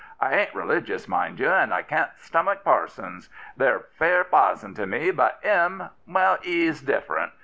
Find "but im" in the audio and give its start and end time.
5.11-5.89